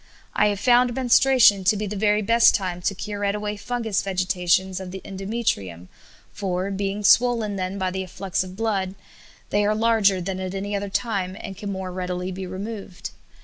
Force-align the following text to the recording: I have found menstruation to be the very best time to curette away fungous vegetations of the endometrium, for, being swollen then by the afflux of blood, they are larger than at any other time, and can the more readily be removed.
I 0.33 0.47
have 0.47 0.59
found 0.59 0.95
menstruation 0.95 1.63
to 1.65 1.77
be 1.77 1.85
the 1.85 1.95
very 1.95 2.23
best 2.23 2.55
time 2.55 2.81
to 2.81 2.95
curette 2.95 3.35
away 3.35 3.55
fungous 3.55 4.01
vegetations 4.01 4.79
of 4.79 4.89
the 4.89 4.99
endometrium, 5.05 5.89
for, 6.33 6.71
being 6.71 7.03
swollen 7.03 7.55
then 7.55 7.77
by 7.77 7.91
the 7.91 8.01
afflux 8.01 8.43
of 8.43 8.55
blood, 8.55 8.95
they 9.51 9.63
are 9.63 9.75
larger 9.75 10.19
than 10.19 10.39
at 10.39 10.55
any 10.55 10.75
other 10.75 10.89
time, 10.89 11.37
and 11.39 11.55
can 11.55 11.69
the 11.69 11.73
more 11.73 11.91
readily 11.91 12.31
be 12.31 12.47
removed. 12.47 13.11